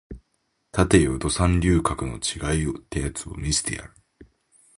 [0.75, 3.93] 立てよド三流格の違いってやつを見せてやる